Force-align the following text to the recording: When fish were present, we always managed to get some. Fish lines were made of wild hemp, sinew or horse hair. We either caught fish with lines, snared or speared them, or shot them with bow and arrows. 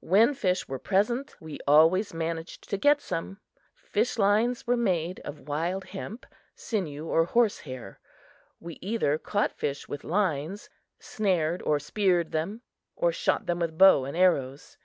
When 0.00 0.34
fish 0.34 0.68
were 0.68 0.78
present, 0.78 1.40
we 1.40 1.58
always 1.66 2.12
managed 2.12 2.68
to 2.68 2.76
get 2.76 3.00
some. 3.00 3.40
Fish 3.74 4.18
lines 4.18 4.66
were 4.66 4.76
made 4.76 5.20
of 5.20 5.48
wild 5.48 5.84
hemp, 5.86 6.26
sinew 6.54 7.06
or 7.06 7.24
horse 7.24 7.60
hair. 7.60 7.98
We 8.60 8.76
either 8.82 9.16
caught 9.16 9.54
fish 9.56 9.88
with 9.88 10.04
lines, 10.04 10.68
snared 10.98 11.62
or 11.62 11.78
speared 11.78 12.30
them, 12.32 12.60
or 12.94 13.10
shot 13.10 13.46
them 13.46 13.58
with 13.60 13.78
bow 13.78 14.04
and 14.04 14.14
arrows. 14.18 14.76